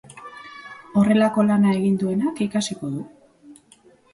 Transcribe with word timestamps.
Horrelako 1.01 1.45
lana 1.49 1.73
egin 1.81 1.99
duenak 2.05 2.43
ikasiko 2.47 2.91
du. 2.97 3.07